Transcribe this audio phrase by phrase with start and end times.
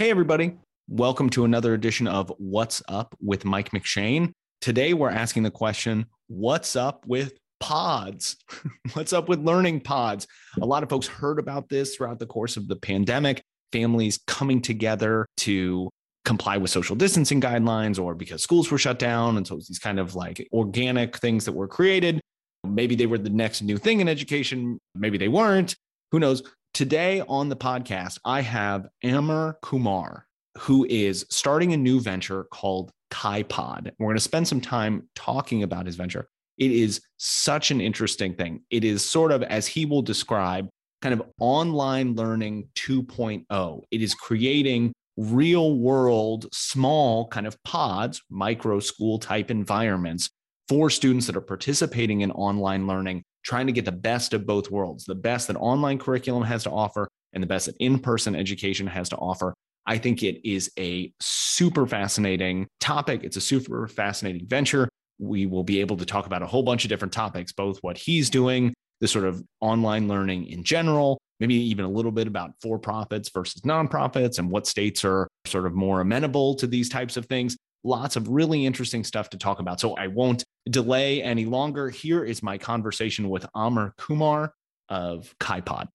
[0.00, 0.56] Hey, everybody.
[0.88, 4.32] Welcome to another edition of What's Up with Mike McShane.
[4.62, 8.36] Today, we're asking the question What's up with pods?
[8.94, 10.26] What's up with learning pods?
[10.58, 14.62] A lot of folks heard about this throughout the course of the pandemic, families coming
[14.62, 15.90] together to
[16.24, 19.36] comply with social distancing guidelines or because schools were shut down.
[19.36, 22.22] And so it's these kind of like organic things that were created.
[22.66, 25.76] Maybe they were the next new thing in education, maybe they weren't.
[26.10, 26.42] Who knows?
[26.72, 32.92] Today on the podcast, I have Amar Kumar, who is starting a new venture called
[33.10, 33.90] KaiPod.
[33.98, 36.28] We're going to spend some time talking about his venture.
[36.58, 38.62] It is such an interesting thing.
[38.70, 40.68] It is sort of, as he will describe,
[41.02, 43.82] kind of online learning 2.0.
[43.90, 50.30] It is creating real world, small kind of pods, micro school type environments
[50.68, 54.70] for students that are participating in online learning trying to get the best of both
[54.70, 58.34] worlds, the best that online curriculum has to offer and the best that in person
[58.34, 59.54] education has to offer.
[59.86, 63.24] I think it is a super fascinating topic.
[63.24, 64.88] It's a super fascinating venture.
[65.18, 67.96] We will be able to talk about a whole bunch of different topics, both what
[67.96, 72.52] he's doing, the sort of online learning in general, maybe even a little bit about
[72.60, 77.16] for profits versus nonprofits and what states are sort of more amenable to these types
[77.16, 79.80] of things lots of really interesting stuff to talk about.
[79.80, 81.88] So I won't delay any longer.
[81.90, 84.52] Here is my conversation with Amar Kumar
[84.88, 85.88] of KaiPod.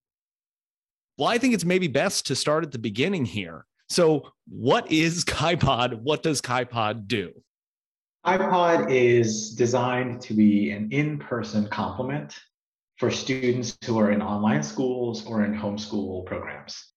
[1.17, 3.65] Well, I think it's maybe best to start at the beginning here.
[3.87, 6.01] So, what is KaiPod?
[6.01, 7.31] What does KaiPod do?
[8.25, 12.35] KaiPod is designed to be an in person complement
[12.97, 16.94] for students who are in online schools or in homeschool programs.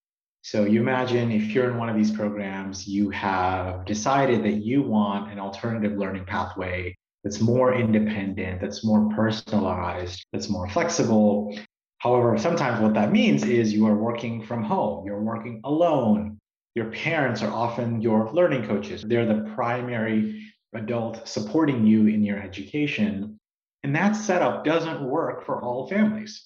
[0.51, 4.81] So you imagine if you're in one of these programs, you have decided that you
[4.81, 11.55] want an alternative learning pathway that's more independent, that's more personalized, that's more flexible.
[11.99, 16.39] However, sometimes what that means is you are working from home, you're working alone.
[16.75, 19.03] Your parents are often your learning coaches.
[19.03, 23.39] They're the primary adult supporting you in your education.
[23.83, 26.43] And that setup doesn't work for all families.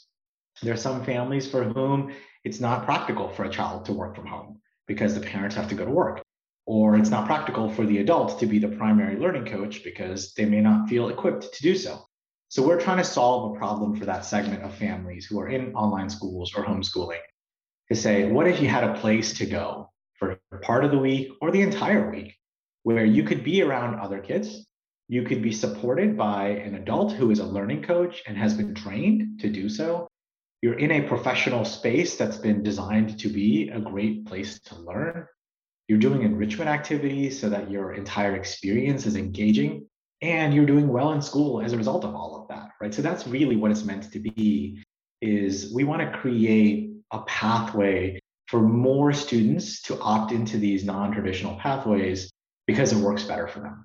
[0.61, 2.13] There are some families for whom
[2.45, 5.75] it's not practical for a child to work from home because the parents have to
[5.75, 6.23] go to work.
[6.67, 10.45] Or it's not practical for the adult to be the primary learning coach because they
[10.45, 12.01] may not feel equipped to do so.
[12.49, 15.75] So we're trying to solve a problem for that segment of families who are in
[15.75, 17.21] online schools or homeschooling
[17.89, 21.31] to say, what if you had a place to go for part of the week
[21.41, 22.37] or the entire week
[22.85, 24.67] where you could be around other kids?
[25.09, 28.75] You could be supported by an adult who is a learning coach and has been
[28.75, 30.09] trained to do so
[30.63, 35.27] you're in a professional space that's been designed to be a great place to learn.
[35.89, 39.89] You're doing enrichment activities so that your entire experience is engaging
[40.23, 42.95] and you're doing well in school as a result of all of that, right?
[42.95, 44.81] So that's really what it's meant to be
[45.21, 51.57] is we want to create a pathway for more students to opt into these non-traditional
[51.57, 52.31] pathways
[52.69, 53.85] because it works better for them.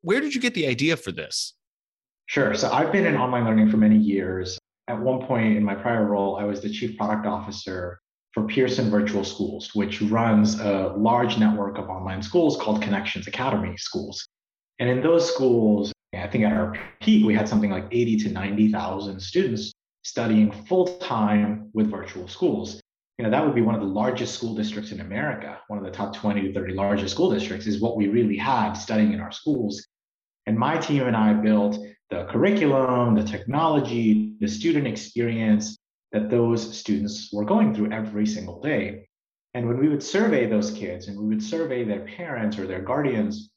[0.00, 1.54] Where did you get the idea for this?
[2.26, 2.54] Sure.
[2.54, 6.06] So I've been in online learning for many years at one point in my prior
[6.06, 8.00] role, I was the chief product officer
[8.32, 13.76] for Pearson Virtual Schools, which runs a large network of online schools called Connections Academy
[13.76, 14.26] schools.
[14.78, 18.28] And in those schools, I think at our peak, we had something like 80 to
[18.30, 19.72] 90,000 students
[20.02, 22.80] studying full time with virtual schools.
[23.18, 25.58] You know, that would be one of the largest school districts in America.
[25.66, 28.72] One of the top 20 to 30 largest school districts is what we really had
[28.72, 29.86] studying in our schools.
[30.46, 31.78] And my team and I built
[32.10, 35.76] the curriculum, the technology, the student experience
[36.12, 39.08] that those students were going through every single day.
[39.54, 42.80] And when we would survey those kids and we would survey their parents or their
[42.80, 43.50] guardians,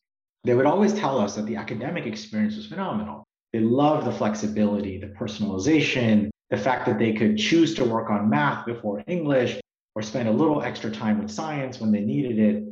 [0.44, 3.26] they would always tell us that the academic experience was phenomenal.
[3.54, 8.30] They loved the flexibility, the personalization, the fact that they could choose to work on
[8.30, 9.60] math before English
[9.96, 12.64] or spend a little extra time with science when they needed it.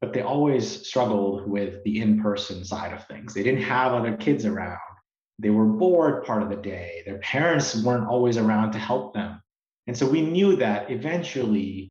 [0.00, 3.34] But they always struggled with the in person side of things.
[3.34, 4.78] They didn't have other kids around
[5.40, 7.02] they were bored part of the day.
[7.06, 9.40] Their parents weren't always around to help them.
[9.86, 11.88] And so we knew that eventually,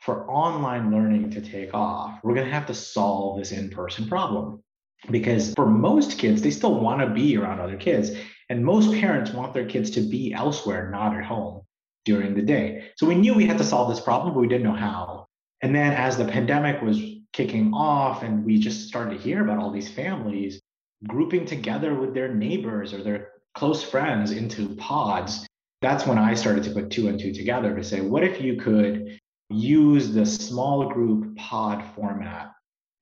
[0.00, 4.08] for online learning to take off, we're going to have to solve this in person
[4.08, 4.62] problem.
[5.10, 8.10] Because for most kids, they still want to be around other kids.
[8.50, 11.62] And most parents want their kids to be elsewhere, not at home
[12.04, 12.90] during the day.
[12.96, 15.26] So we knew we had to solve this problem, but we didn't know how.
[15.62, 17.00] And then as the pandemic was
[17.32, 20.57] kicking off and we just started to hear about all these families
[21.06, 25.46] grouping together with their neighbors or their close friends into pods,
[25.80, 28.56] that's when I started to put two and two together to say, what if you
[28.56, 29.18] could
[29.50, 32.52] use the small group pod format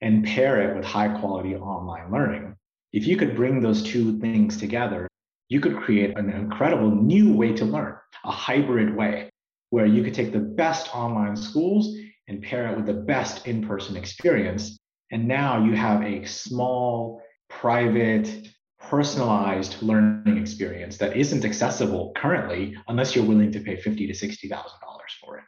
[0.03, 2.55] and pair it with high quality online learning?
[2.93, 5.09] If you could bring those two things together,
[5.49, 9.31] you could create an incredible new way to learn, a hybrid way
[9.71, 11.97] where you could take the best online schools
[12.29, 14.79] and pair it with the best in person experience.
[15.13, 18.49] And now you have a small, private,
[18.81, 24.49] personalized learning experience that isn't accessible currently unless you're willing to pay fifty to sixty
[24.49, 25.45] thousand dollars for it.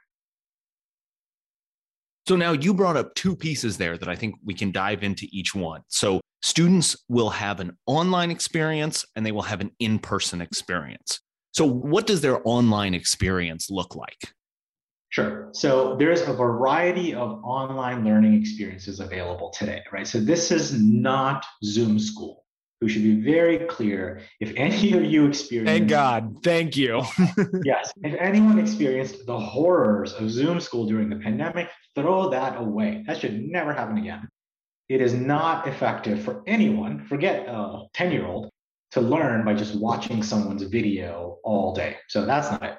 [2.27, 5.27] So now you brought up two pieces there that I think we can dive into
[5.31, 5.83] each one.
[5.89, 11.21] So students will have an online experience and they will have an in-person experience.
[11.53, 14.33] So what does their online experience look like?
[15.11, 15.49] Sure.
[15.53, 20.07] So there's a variety of online learning experiences available today, right?
[20.07, 22.45] So this is not Zoom school.
[22.81, 24.21] We should be very clear.
[24.39, 27.03] If any of you experience, thank God, thank you.
[27.65, 33.03] yes, if anyone experienced the horrors of Zoom school during the pandemic, throw that away.
[33.07, 34.29] That should never happen again.
[34.89, 37.05] It is not effective for anyone.
[37.07, 38.49] Forget a ten-year-old
[38.93, 41.97] to learn by just watching someone's video all day.
[42.09, 42.79] So that's not it.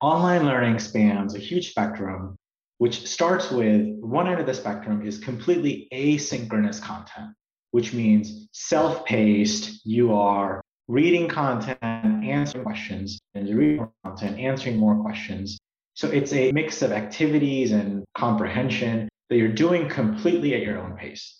[0.00, 2.34] Online learning spans a huge spectrum,
[2.78, 7.34] which starts with one end of the spectrum is completely asynchronous content,
[7.72, 9.84] which means self paced.
[9.84, 15.58] You are reading content, answering questions, and reading more content, answering more questions.
[15.92, 20.96] So it's a mix of activities and comprehension that you're doing completely at your own
[20.96, 21.39] pace.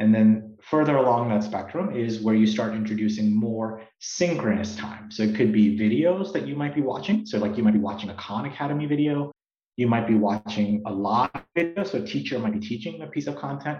[0.00, 5.10] And then further along that spectrum is where you start introducing more synchronous time.
[5.10, 7.26] So it could be videos that you might be watching.
[7.26, 9.30] So, like you might be watching a Khan Academy video,
[9.76, 11.84] you might be watching a live video.
[11.84, 13.78] So, a teacher might be teaching a piece of content.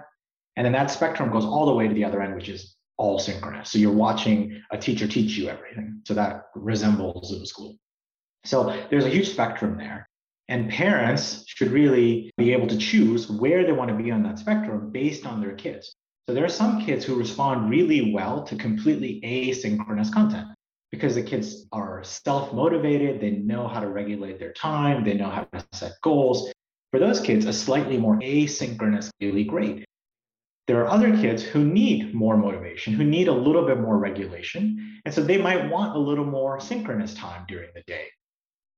[0.57, 3.19] And then that spectrum goes all the way to the other end, which is all
[3.19, 3.73] synchronous.
[3.73, 6.03] So, you're watching a teacher teach you everything.
[6.07, 7.77] So, that resembles Zoom school.
[8.45, 10.07] So, there's a huge spectrum there.
[10.49, 14.39] And parents should really be able to choose where they want to be on that
[14.39, 15.97] spectrum based on their kids.
[16.31, 20.47] So there are some kids who respond really well to completely asynchronous content
[20.93, 25.29] because the kids are self motivated, they know how to regulate their time, they know
[25.29, 26.53] how to set goals.
[26.93, 29.85] For those kids, a slightly more asynchronous really great.
[30.69, 35.01] There are other kids who need more motivation, who need a little bit more regulation.
[35.05, 38.07] And so they might want a little more synchronous time during the day.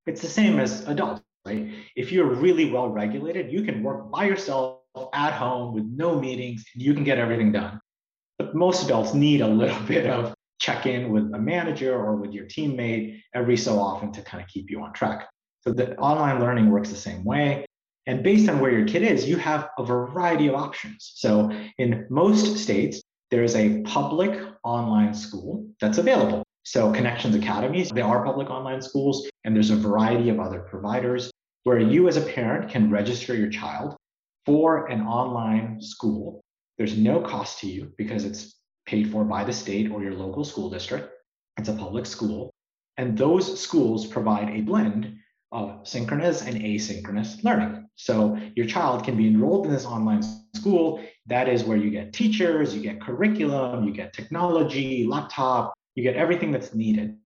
[0.06, 1.70] It's the same as adults, right?
[1.96, 4.81] If you're really well regulated, you can work by yourself
[5.12, 7.80] at home with no meetings, you can get everything done.
[8.38, 12.32] But most adults need a little bit of check in with a manager or with
[12.32, 15.28] your teammate every so often to kind of keep you on track.
[15.62, 17.64] So the online learning works the same way.
[18.06, 21.12] And based on where your kid is, you have a variety of options.
[21.16, 23.00] So in most states,
[23.30, 26.42] there is a public online school that's available.
[26.64, 31.30] So Connections Academies, they are public online schools, and there's a variety of other providers
[31.64, 33.96] where you as a parent can register your child
[34.44, 36.42] for an online school.
[36.78, 38.56] There's no cost to you because it's
[38.86, 41.10] paid for by the state or your local school district.
[41.58, 42.50] It's a public school.
[42.96, 45.16] And those schools provide a blend
[45.52, 47.88] of synchronous and asynchronous learning.
[47.94, 50.22] So your child can be enrolled in this online
[50.56, 51.04] school.
[51.26, 56.16] That is where you get teachers, you get curriculum, you get technology, laptop, you get
[56.16, 57.16] everything that's needed.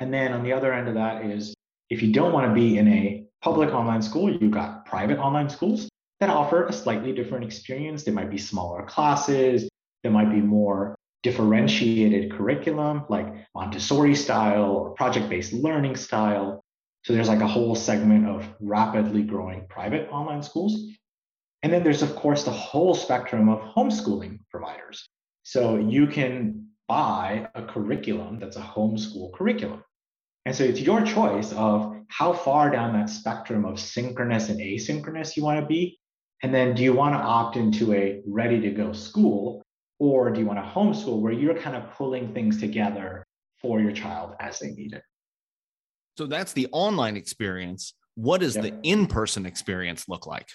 [0.00, 1.54] And then on the other end of that is
[1.88, 5.48] if you don't want to be in a public online school, you've got private online
[5.48, 5.89] schools
[6.20, 8.04] that offer a slightly different experience.
[8.04, 9.68] There might be smaller classes,
[10.02, 16.62] there might be more differentiated curriculum like Montessori style or project based learning style.
[17.04, 20.74] So there's like a whole segment of rapidly growing private online schools.
[21.62, 25.08] And then there's, of course, the whole spectrum of homeschooling providers.
[25.42, 29.84] So you can buy a curriculum that's a homeschool curriculum.
[30.46, 35.36] And so it's your choice of how far down that spectrum of synchronous and asynchronous
[35.36, 35.98] you want to be.
[36.42, 39.62] And then do you want to opt into a ready to go school
[39.98, 43.26] or do you want to homeschool where you're kind of pulling things together
[43.60, 45.02] for your child as they need it?
[46.16, 47.94] So that's the online experience.
[48.14, 48.64] What does yep.
[48.64, 50.48] the in person experience look like?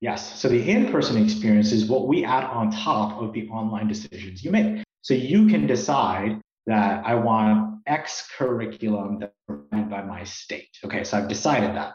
[0.00, 0.40] Yes.
[0.40, 4.42] So the in person experience is what we add on top of the online decisions
[4.42, 4.82] you make.
[5.02, 10.70] So you can decide that I want X curriculum that's provided by my state.
[10.84, 11.04] Okay.
[11.04, 11.92] So I've decided that.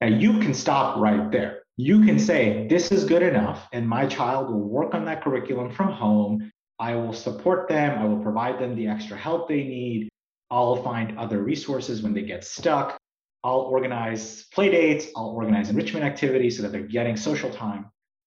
[0.00, 4.04] Now you can stop right there you can say, This is good enough, and my
[4.06, 6.52] child will work on that curriculum from home.
[6.80, 10.08] I will support them, I will provide them the extra help they need.
[10.50, 12.98] I'll find other resources when they get stuck.
[13.44, 17.86] I'll organize play dates, I'll organize enrichment activities so that they're getting social time.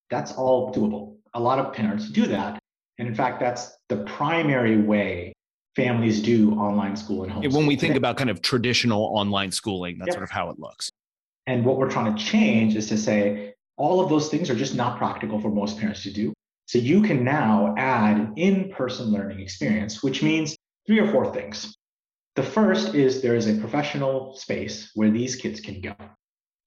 [0.10, 1.18] That's all doable.
[1.34, 2.58] A lot of parents do that.
[3.00, 5.34] And in fact, that's the primary way
[5.76, 7.44] families do online school and home.
[7.52, 10.16] When we think about kind of traditional online schooling, that's yep.
[10.16, 10.92] sort of how it looks.
[11.52, 14.74] And what we're trying to change is to say all of those things are just
[14.74, 16.32] not practical for most parents to do.
[16.68, 20.56] So you can now add an in person learning experience, which means
[20.88, 21.76] three or four things.
[22.38, 25.94] The first is there is a professional space where these kids can go.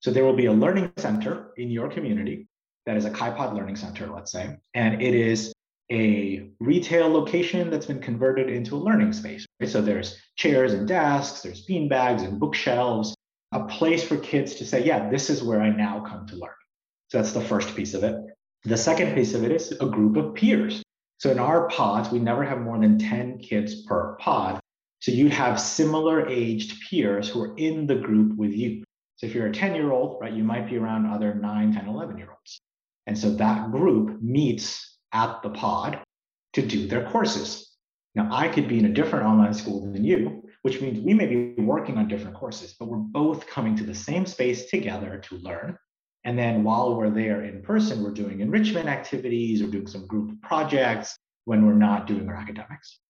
[0.01, 2.47] So there will be a learning center in your community
[2.85, 5.55] that is a KaiPod learning center, let's say, and it is
[5.91, 9.47] a retail location that's been converted into a learning space.
[9.65, 13.14] So there's chairs and desks, there's bean bags and bookshelves,
[13.55, 16.51] a place for kids to say, yeah, this is where I now come to learn.
[17.09, 18.17] So that's the first piece of it.
[18.65, 20.83] The second piece of it is a group of peers.
[21.19, 24.61] So in our pods, we never have more than 10 kids per pod.
[25.01, 28.83] So you'd have similar aged peers who are in the group with you.
[29.17, 31.89] So if you're a 10 year old, right, you might be around other 9, 10,
[31.89, 32.61] 11 year olds.
[33.07, 36.01] And so that group meets at the pod
[36.55, 37.71] to do their courses.
[38.17, 41.27] Now, I could be in a different online school than you, which means we may
[41.27, 45.37] be working on different courses, but we're both coming to the same space together to
[45.37, 45.77] learn.
[46.25, 50.41] And then while we're there in person, we're doing enrichment activities or doing some group
[50.41, 53.01] projects when we're not doing our academics.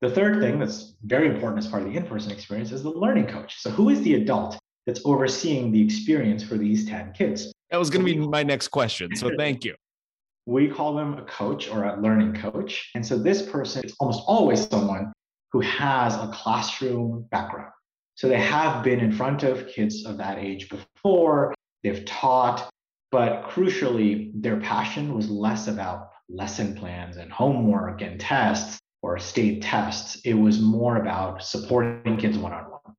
[0.00, 2.90] The third thing that's very important as part of the in person experience is the
[2.90, 3.60] learning coach.
[3.60, 7.52] So, who is the adult that's overseeing the experience for these 10 kids?
[7.70, 9.14] That was going to be my next question.
[9.14, 9.76] So, thank you
[10.46, 12.90] we call them a coach or a learning coach.
[12.94, 15.12] And so this person is almost always someone
[15.52, 17.72] who has a classroom background.
[18.14, 22.68] So they have been in front of kids of that age before, they've taught,
[23.10, 29.62] but crucially, their passion was less about lesson plans and homework and tests or state
[29.62, 30.20] tests.
[30.24, 32.94] It was more about supporting kids one on one.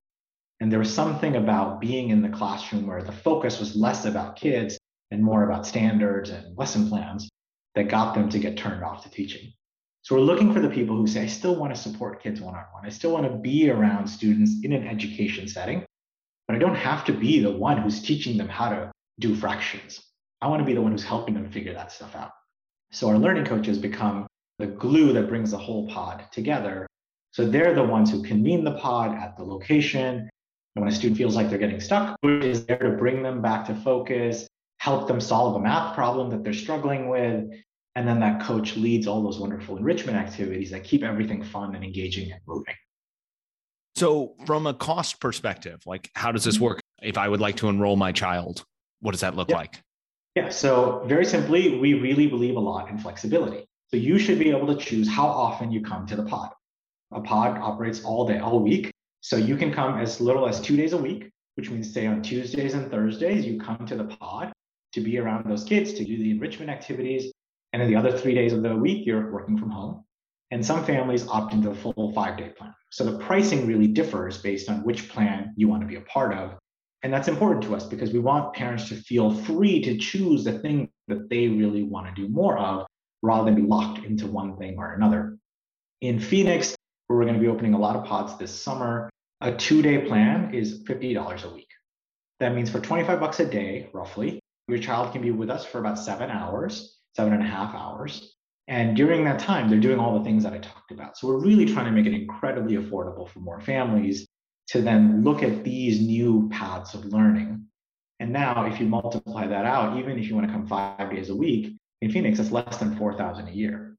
[0.60, 4.36] And there was something about being in the classroom where the focus was less about
[4.36, 4.78] kids
[5.12, 7.30] and more about standards and lesson plans
[7.76, 9.54] that got them to get turned off to teaching.
[10.02, 12.56] So we're looking for the people who say, I still want to support kids one
[12.56, 12.86] on one.
[12.86, 15.86] I still want to be around students in an education setting,
[16.48, 20.02] but I don't have to be the one who's teaching them how to do fractions.
[20.42, 22.32] I want to be the one who's helping them figure that stuff out.
[22.92, 24.26] So our learning coaches become
[24.58, 26.88] the glue that brings the whole pod together.
[27.32, 30.30] So they're the ones who convene the pod at the location.
[30.76, 33.66] And when a student feels like they're getting stuck, is there to bring them back
[33.68, 37.52] to focus, help them solve a math problem that they're struggling with,
[37.96, 41.84] and then that coach leads all those wonderful enrichment activities that keep everything fun and
[41.84, 42.76] engaging and moving.
[43.96, 46.66] So, from a cost perspective, like how does this mm-hmm.
[46.66, 46.82] work?
[47.02, 48.64] If I would like to enroll my child,
[49.02, 49.58] what does that look yeah.
[49.58, 49.82] like?
[50.36, 53.66] Yeah, so very simply, we really believe a lot in flexibility.
[53.88, 56.52] So, you should be able to choose how often you come to the pod.
[57.12, 58.92] A pod operates all day, all week.
[59.22, 62.22] So, you can come as little as two days a week, which means, say, on
[62.22, 64.54] Tuesdays and Thursdays, you come to the pod
[64.94, 67.32] to be around those kids, to do the enrichment activities,
[67.74, 70.04] and then the other three days of the week, you're working from home.
[70.52, 72.74] And some families opt into a full five day plan.
[72.90, 76.34] So the pricing really differs based on which plan you want to be a part
[76.34, 76.58] of.
[77.04, 80.60] And that's important to us because we want parents to feel free to choose the
[80.60, 82.88] thing that they really want to do more of
[83.22, 85.38] rather than be locked into one thing or another.
[86.02, 86.76] In Phoenix,
[87.08, 89.10] where we're going to be opening a lot of pods this summer,
[89.42, 91.70] a two day plan is $50 a week.
[92.40, 95.80] That means for 25 bucks a day, roughly, your child can be with us for
[95.80, 98.36] about seven hours seven and a half hours.
[98.68, 101.18] And during that time, they're doing all the things that I talked about.
[101.18, 104.28] So we're really trying to make it incredibly affordable for more families
[104.68, 107.66] to then look at these new paths of learning.
[108.20, 111.30] And now, if you multiply that out, even if you want to come five days
[111.30, 113.98] a week in Phoenix, it's less than 4,000 a year.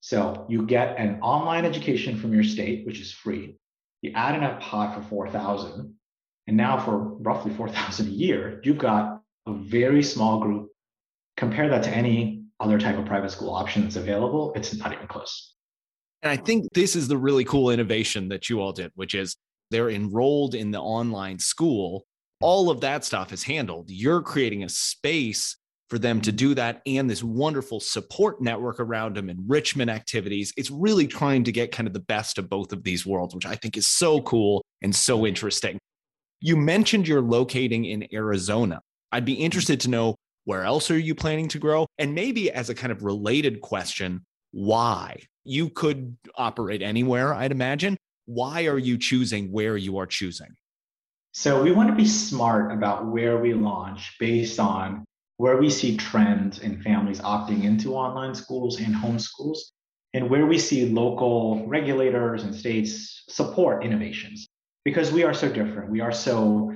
[0.00, 3.56] So you get an online education from your state, which is free.
[4.02, 5.94] You add in a pod for 4,000.
[6.46, 10.70] And now for roughly 4,000 a year, you've got a very small group.
[11.36, 15.06] Compare that to any other type of private school option that's available, it's not even
[15.06, 15.54] close.
[16.22, 19.36] And I think this is the really cool innovation that you all did, which is
[19.70, 22.06] they're enrolled in the online school.
[22.40, 23.90] All of that stuff is handled.
[23.90, 25.56] You're creating a space
[25.88, 30.52] for them to do that and this wonderful support network around them, enrichment activities.
[30.56, 33.46] It's really trying to get kind of the best of both of these worlds, which
[33.46, 35.78] I think is so cool and so interesting.
[36.40, 38.80] You mentioned you're locating in Arizona.
[39.12, 41.86] I'd be interested to know where else are you planning to grow?
[41.98, 45.20] And maybe as a kind of related question, why?
[45.44, 47.96] You could operate anywhere, I'd imagine.
[48.24, 50.54] Why are you choosing where you are choosing?
[51.32, 55.04] So we want to be smart about where we launch based on
[55.36, 59.58] where we see trends in families opting into online schools and homeschools,
[60.14, 64.46] and where we see local regulators and states support innovations.
[64.84, 66.72] Because we are so different, we are so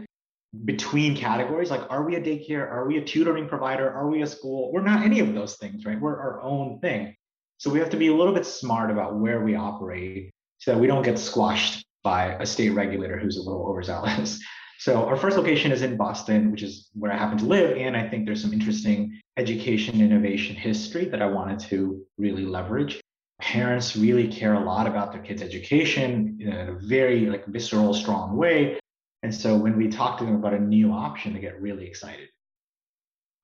[0.65, 1.71] between categories.
[1.71, 2.71] Like are we a daycare?
[2.71, 3.91] Are we a tutoring provider?
[3.91, 4.73] Are we a school?
[4.73, 6.01] We're not any of those things right?
[6.01, 7.15] We're our own thing.
[7.59, 10.81] So we have to be a little bit smart about where we operate so that
[10.81, 14.41] we don't get squashed by a state regulator who's a little overzealous.
[14.81, 17.95] So our first location is in boston which is where i happen to live and
[17.95, 22.99] i think there's some interesting education innovation history that i wanted to really leverage.
[23.43, 28.39] Parents really care a lot about their kids education in a very like visceral strong
[28.39, 28.79] way
[29.23, 32.29] And so when we talk to them about a new option, they get really excited.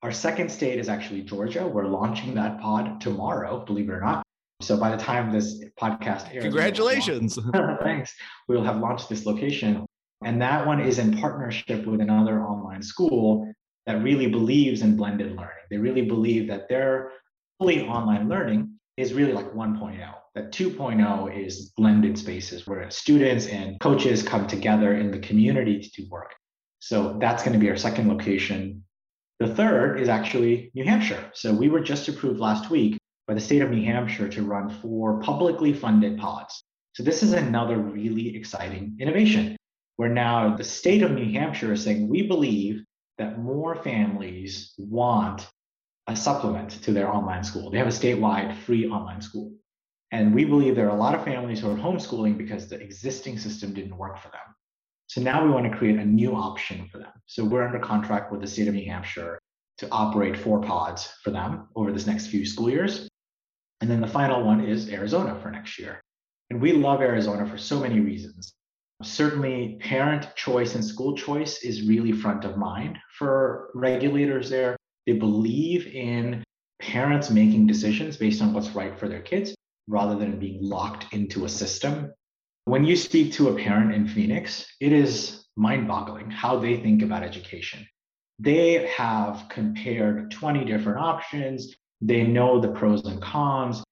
[0.02, 1.66] Our second state is actually Georgia.
[1.66, 4.23] We're launching that pod tomorrow, believe it or not.
[4.62, 7.38] So by the time this podcast airs, congratulations.
[7.83, 8.14] thanks.
[8.49, 9.85] We'll have launched this location.
[10.25, 13.52] And that one is in partnership with another online school
[13.85, 15.64] that really believes in blended learning.
[15.71, 17.12] They really believe that their
[17.59, 20.15] fully online learning is really like 1.0.
[20.35, 25.91] That 2.0 is blended spaces where students and coaches come together in the community to
[25.91, 26.35] do work.
[26.79, 28.85] So that's going to be our second location.
[29.38, 31.31] The third is actually New Hampshire.
[31.35, 34.71] So we were just approved last week by the state of New Hampshire to run
[34.71, 36.65] four publicly funded pods.
[36.95, 39.57] So this is another really exciting innovation
[39.97, 42.83] where now the state of New Hampshire is saying we believe
[43.19, 45.49] that more families want
[46.07, 47.71] a supplement to their online school.
[47.71, 49.53] They have a statewide free online school.
[50.13, 53.39] And we believe there are a lot of families who are homeschooling because the existing
[53.39, 54.55] system didn't work for them.
[55.09, 57.13] So now we want to create a new option for them.
[57.27, 59.39] So we're under contract with the state of New Hampshire
[59.79, 63.09] to operate four pods for them over this next few school years.
[63.81, 66.01] And then the final one is Arizona for next year.
[66.51, 68.55] And we love Arizona for so many reasons.
[69.03, 74.77] Certainly, parent choice and school choice is really front of mind for regulators there.
[75.07, 76.43] They believe in
[76.81, 79.55] parents making decisions based on what's right for their kids
[79.89, 82.13] rather than being locked into a system.
[82.65, 87.03] When you speak to a parent in Phoenix, it is mind boggling how they think
[87.03, 87.87] about education.
[88.39, 91.75] They have compared 20 different options.
[92.01, 93.83] They know the pros and cons.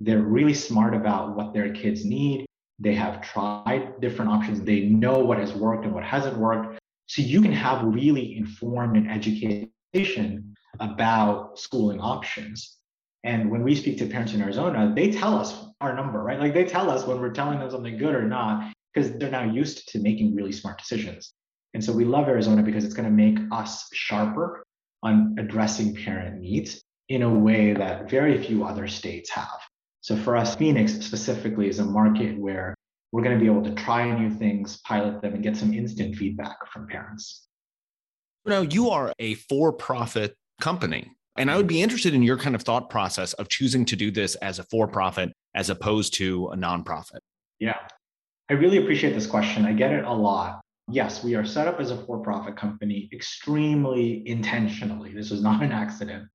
[0.00, 2.46] They're really smart about what their kids need.
[2.78, 4.62] They have tried different options.
[4.62, 6.80] They know what has worked and what hasn't worked.
[7.06, 12.78] So you can have really informed and education about schooling options.
[13.24, 16.40] And when we speak to parents in Arizona, they tell us our number, right?
[16.40, 19.44] Like they tell us when we're telling them something good or not, because they're now
[19.44, 21.32] used to making really smart decisions.
[21.74, 24.64] And so we love Arizona because it's going to make us sharper
[25.02, 29.60] on addressing parent needs in a way that very few other states have.
[30.00, 32.74] So for us, Phoenix specifically is a market where
[33.12, 36.16] we're going to be able to try new things, pilot them, and get some instant
[36.16, 37.46] feedback from parents.
[38.44, 41.10] Now, you are a for profit company.
[41.36, 41.76] And I would mm-hmm.
[41.76, 44.64] be interested in your kind of thought process of choosing to do this as a
[44.64, 47.20] for profit as opposed to a nonprofit.
[47.58, 47.76] Yeah,
[48.48, 49.66] I really appreciate this question.
[49.66, 50.60] I get it a lot.
[50.88, 55.12] Yes, we are set up as a for profit company extremely intentionally.
[55.12, 56.28] This was not an accident.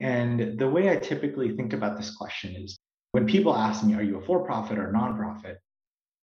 [0.00, 2.76] And the way I typically think about this question is
[3.12, 5.56] when people ask me, are you a for profit or nonprofit?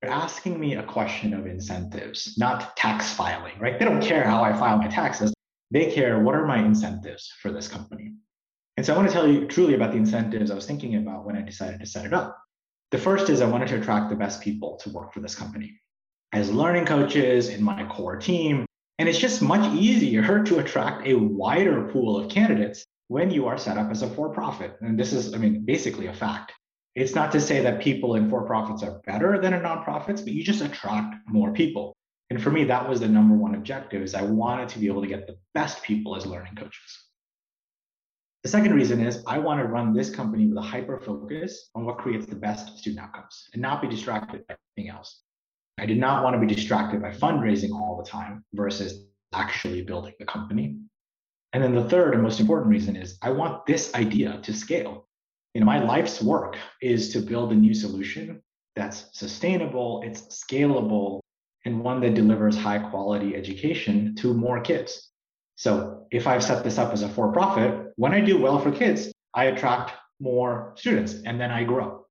[0.02, 3.80] They're asking me a question of incentives, not tax filing, right?
[3.80, 5.34] They don't care how I file my taxes.
[5.72, 8.14] They care what are my incentives for this company.
[8.78, 11.26] And so I want to tell you truly about the incentives I was thinking about
[11.26, 12.38] when I decided to set it up.
[12.92, 15.80] The first is I wanted to attract the best people to work for this company
[16.34, 18.66] as learning coaches in my core team.
[19.00, 23.58] And it's just much easier to attract a wider pool of candidates when you are
[23.58, 24.78] set up as a for profit.
[24.82, 26.54] And this is, I mean, basically a fact.
[26.96, 30.34] It's not to say that people in for profits are better than in nonprofits, but
[30.34, 31.96] you just attract more people.
[32.32, 35.02] And for me, that was the number one objective is I wanted to be able
[35.02, 37.04] to get the best people as learning coaches.
[38.44, 41.84] The second reason is I want to run this company with a hyper focus on
[41.84, 45.24] what creates the best student outcomes and not be distracted by anything else.
[45.78, 50.14] I did not want to be distracted by fundraising all the time versus actually building
[50.18, 50.78] the company.
[51.52, 55.10] And then the third and most important reason is I want this idea to scale.
[55.54, 58.42] You know, my life's work is to build a new solution
[58.78, 61.20] that's sustainable, it's scalable,
[61.66, 65.10] and one that delivers high quality education to more kids.
[65.56, 68.72] So if I've set this up as a for profit, when I do well for
[68.72, 72.06] kids, I attract more students and then I grow.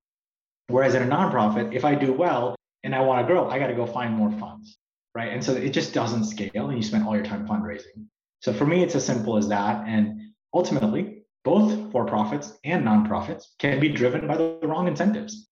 [0.68, 3.66] Whereas in a nonprofit, if I do well and I want to grow, I got
[3.66, 4.78] to go find more funds,
[5.14, 5.32] right?
[5.32, 8.06] And so it just doesn't scale and you spend all your time fundraising.
[8.40, 9.86] So for me, it's as simple as that.
[9.86, 15.49] And ultimately, both for profits and nonprofits can be driven by the wrong incentives.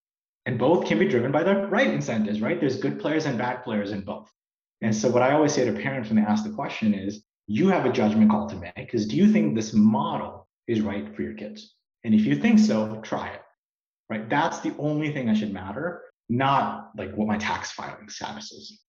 [0.48, 2.58] And both can be driven by the right incentives, right?
[2.58, 4.32] There's good players and bad players in both.
[4.80, 7.68] And so what I always say to parents when they ask the question is, you
[7.68, 11.20] have a judgment call to make because do you think this model is right for
[11.20, 11.74] your kids?
[12.02, 13.42] And if you think so, try it.
[14.08, 14.26] Right?
[14.30, 18.80] That's the only thing that should matter, not like what my tax filing status is.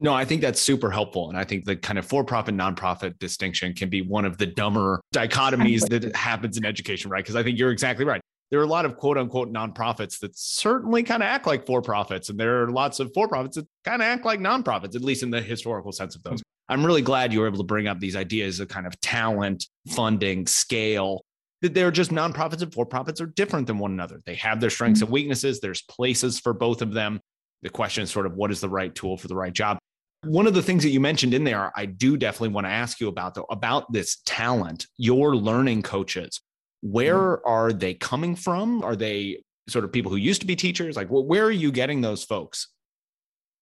[0.00, 1.28] No, I think that's super helpful.
[1.28, 4.46] And I think the kind of for profit, nonprofit distinction can be one of the
[4.46, 7.22] dumber dichotomies that happens in education, right?
[7.22, 10.36] Because I think you're exactly right there are a lot of quote unquote nonprofits that
[10.38, 12.28] certainly kind of act like for profits.
[12.28, 15.22] And there are lots of for profits that kind of act like nonprofits, at least
[15.22, 16.40] in the historical sense of those.
[16.40, 16.72] Mm-hmm.
[16.72, 19.66] I'm really glad you were able to bring up these ideas of kind of talent,
[19.88, 21.24] funding, scale,
[21.62, 24.20] that they're just nonprofits and for profits are different than one another.
[24.26, 25.14] They have their strengths and mm-hmm.
[25.14, 25.60] weaknesses.
[25.60, 27.20] There's places for both of them.
[27.62, 29.78] The question is sort of what is the right tool for the right job?
[30.24, 33.00] One of the things that you mentioned in there, I do definitely want to ask
[33.00, 36.40] you about though, about this talent, your learning coaches.
[36.82, 37.48] Where mm-hmm.
[37.48, 38.82] are they coming from?
[38.82, 40.96] Are they sort of people who used to be teachers?
[40.96, 42.68] Like, where are you getting those folks?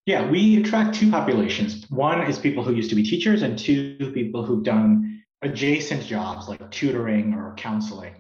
[0.07, 1.89] Yeah, we attract two populations.
[1.89, 6.49] One is people who used to be teachers, and two people who've done adjacent jobs
[6.49, 8.15] like tutoring or counseling.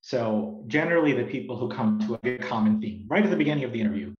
[0.00, 3.72] So generally, the people who come to a common theme right at the beginning of
[3.72, 4.14] the interview,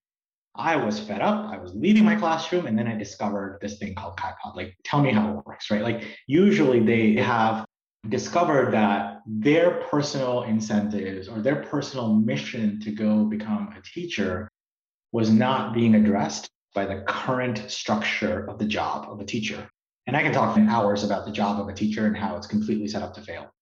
[0.54, 1.50] I was fed up.
[1.50, 4.54] I was leaving my classroom, and then I discovered this thing called KaiPod.
[4.54, 5.82] Like, tell me how it works, right?
[5.82, 7.64] Like, usually they have
[8.08, 14.48] discovered that their personal incentives or their personal mission to go become a teacher
[15.12, 19.68] was not being addressed by the current structure of the job of a teacher.
[20.06, 22.46] And I can talk in hours about the job of a teacher and how it's
[22.46, 23.52] completely set up to fail.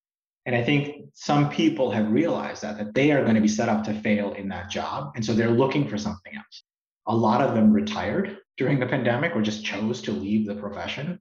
[0.46, 3.68] And I think some people have realized that, that they are going to be set
[3.68, 5.12] up to fail in that job.
[5.14, 6.62] And so they're looking for something else.
[7.06, 11.20] A lot of them retired during the pandemic or just chose to leave the profession.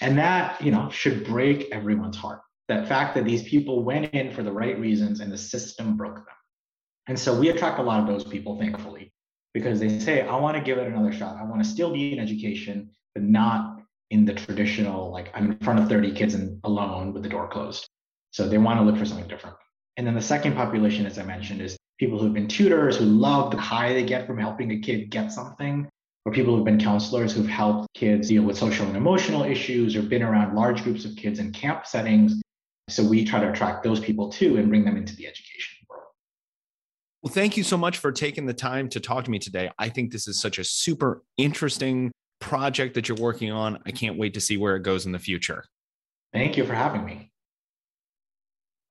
[0.00, 2.40] And that, you know, should break everyone's heart.
[2.68, 6.16] That fact that these people went in for the right reasons and the system broke
[6.16, 6.26] them.
[7.06, 9.12] And so we attract a lot of those people, thankfully
[9.54, 11.36] because they say, I want to give it another shot.
[11.36, 15.58] I want to still be in education, but not in the traditional, like I'm in
[15.58, 17.88] front of 30 kids and alone with the door closed.
[18.30, 19.56] So they want to look for something different.
[19.96, 23.50] And then the second population, as I mentioned, is people who've been tutors who love
[23.50, 25.88] the high they get from helping a kid get something,
[26.24, 30.02] or people who've been counselors who've helped kids deal with social and emotional issues or
[30.02, 32.40] been around large groups of kids in camp settings.
[32.88, 35.76] So we try to attract those people too and bring them into the education.
[35.88, 36.02] World.
[37.22, 39.70] Well, thank you so much for taking the time to talk to me today.
[39.78, 43.78] I think this is such a super interesting project that you're working on.
[43.86, 45.64] I can't wait to see where it goes in the future.
[46.32, 47.30] Thank you for having me.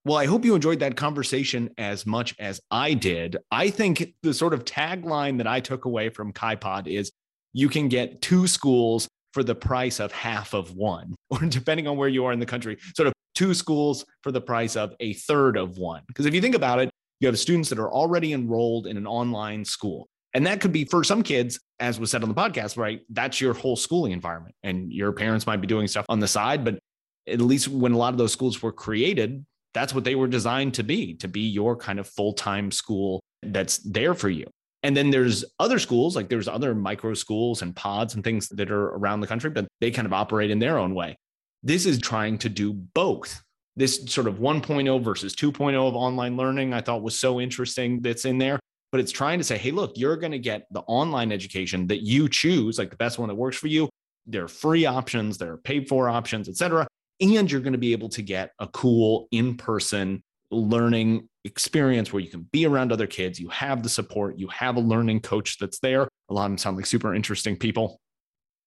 [0.05, 3.37] Well, I hope you enjoyed that conversation as much as I did.
[3.51, 7.11] I think the sort of tagline that I took away from KaiPod is
[7.51, 11.95] you can get two schools for the price of half of one, or depending on
[11.95, 15.13] where you are in the country, sort of two schools for the price of a
[15.13, 16.01] third of one.
[16.07, 19.05] Because if you think about it, you have students that are already enrolled in an
[19.05, 20.07] online school.
[20.33, 23.01] And that could be for some kids, as was said on the podcast, right?
[23.11, 24.55] That's your whole schooling environment.
[24.63, 26.79] And your parents might be doing stuff on the side, but
[27.27, 29.45] at least when a lot of those schools were created,
[29.75, 33.21] that's what they were designed to be, to be your kind of full time school
[33.43, 34.47] that's there for you.
[34.87, 38.71] And then there's other schools, like there's other micro schools and pods and things that
[38.71, 41.17] are around the country, but they kind of operate in their own way.
[41.61, 43.43] This is trying to do both
[43.75, 48.23] this sort of 1.0 versus 2.0 of online learning I thought was so interesting that's
[48.23, 48.61] in there.
[48.93, 52.03] But it's trying to say, hey, look, you're going to get the online education that
[52.03, 53.89] you choose, like the best one that works for you.
[54.25, 56.87] There are free options, there are paid for options, et cetera.
[57.19, 62.21] And you're going to be able to get a cool in person learning experience where
[62.21, 63.39] you can be around other kids.
[63.39, 66.07] You have the support, you have a learning coach that's there.
[66.29, 67.99] A lot of them sound like super interesting people.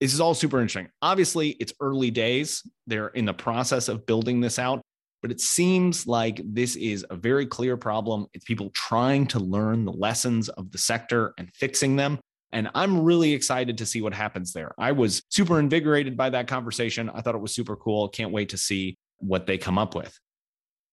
[0.01, 0.89] This is all super interesting.
[1.03, 2.63] Obviously, it's early days.
[2.87, 4.81] They're in the process of building this out
[5.23, 8.27] but it seems like this is a very clear problem.
[8.33, 12.19] It's people trying to learn the lessons of the sector and fixing them.
[12.53, 14.73] And I'm really excited to see what happens there.
[14.79, 17.11] I was super invigorated by that conversation.
[17.11, 18.09] I thought it was super cool.
[18.09, 20.19] Can't wait to see what they come up with.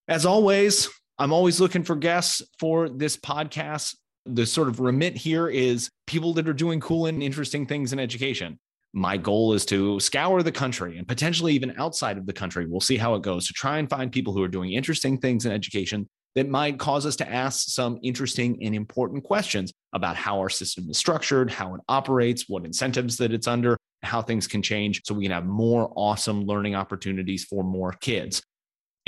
[0.07, 3.95] As always, I'm always looking for guests for this podcast.
[4.25, 7.99] The sort of remit here is people that are doing cool and interesting things in
[7.99, 8.59] education
[8.93, 12.65] my goal is to scour the country and potentially even outside of the country.
[12.65, 15.45] We'll see how it goes to try and find people who are doing interesting things
[15.45, 20.39] in education that might cause us to ask some interesting and important questions about how
[20.39, 24.61] our system is structured, how it operates, what incentives that it's under, how things can
[24.61, 28.41] change so we can have more awesome learning opportunities for more kids.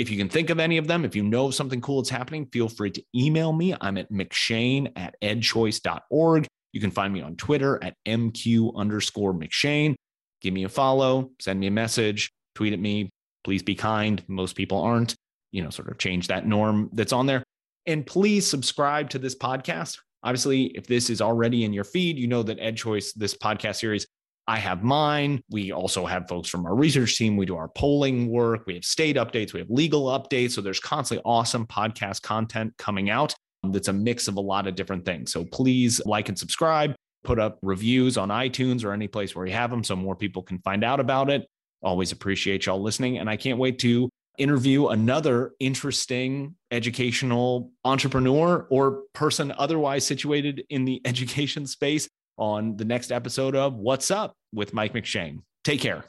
[0.00, 2.08] If you can think of any of them, if you know of something cool that's
[2.08, 3.74] happening, feel free to email me.
[3.82, 6.46] I'm at mcshane at edchoice.org.
[6.72, 9.94] You can find me on Twitter at MQ underscore McShane.
[10.40, 13.10] Give me a follow, send me a message, tweet at me.
[13.44, 14.24] Please be kind.
[14.26, 15.14] Most people aren't,
[15.52, 17.44] you know, sort of change that norm that's on there.
[17.84, 19.98] And please subscribe to this podcast.
[20.22, 24.06] Obviously, if this is already in your feed, you know that EdChoice, this podcast series,
[24.46, 25.42] I have mine.
[25.50, 27.36] We also have folks from our research team.
[27.36, 28.64] We do our polling work.
[28.66, 29.52] We have state updates.
[29.52, 30.52] We have legal updates.
[30.52, 34.74] So there's constantly awesome podcast content coming out that's a mix of a lot of
[34.74, 35.32] different things.
[35.32, 39.52] So please like and subscribe, put up reviews on iTunes or any place where you
[39.52, 41.46] have them so more people can find out about it.
[41.82, 43.18] Always appreciate y'all listening.
[43.18, 50.84] And I can't wait to interview another interesting educational entrepreneur or person otherwise situated in
[50.84, 52.08] the education space
[52.40, 55.42] on the next episode of What's Up with Mike McShane.
[55.62, 56.04] Take care.